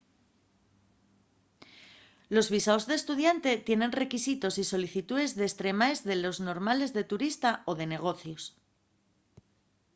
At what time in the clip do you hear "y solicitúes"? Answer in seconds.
4.61-5.35